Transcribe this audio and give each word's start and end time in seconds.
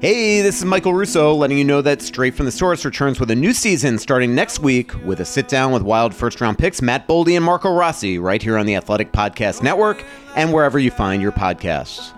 Hey, 0.00 0.40
this 0.40 0.58
is 0.58 0.64
Michael 0.64 0.94
Russo 0.94 1.34
letting 1.34 1.58
you 1.58 1.64
know 1.64 1.82
that 1.82 2.00
Straight 2.00 2.34
from 2.34 2.46
the 2.46 2.52
Source 2.52 2.84
returns 2.84 3.18
with 3.18 3.30
a 3.32 3.34
new 3.34 3.52
season 3.52 3.98
starting 3.98 4.36
next 4.36 4.60
week 4.60 4.94
with 5.04 5.18
a 5.18 5.24
sit 5.24 5.48
down 5.48 5.72
with 5.72 5.82
wild 5.82 6.14
first 6.14 6.40
round 6.40 6.56
picks 6.56 6.80
Matt 6.80 7.08
Boldy 7.08 7.34
and 7.34 7.44
Marco 7.44 7.74
Rossi 7.74 8.20
right 8.20 8.40
here 8.40 8.56
on 8.56 8.66
the 8.66 8.76
Athletic 8.76 9.10
Podcast 9.10 9.64
Network 9.64 10.04
and 10.36 10.52
wherever 10.52 10.78
you 10.78 10.92
find 10.92 11.20
your 11.20 11.32
podcasts. 11.32 12.16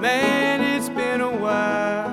Man, 0.00 0.60
it's 0.60 0.88
been 0.88 1.20
a 1.20 1.30
while 1.30 2.10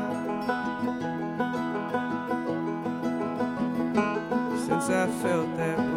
since 4.59 4.89
I 4.89 5.07
felt 5.23 5.57
that. 5.57 5.92